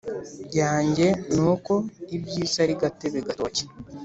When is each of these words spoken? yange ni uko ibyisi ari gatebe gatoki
yange 0.59 1.07
ni 1.33 1.41
uko 1.51 1.73
ibyisi 2.15 2.57
ari 2.65 2.73
gatebe 2.81 3.19
gatoki 3.27 3.63